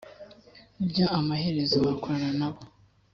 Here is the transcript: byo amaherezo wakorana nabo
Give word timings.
byo 0.89 1.05
amaherezo 1.19 1.75
wakorana 1.85 2.29
nabo 2.39 2.61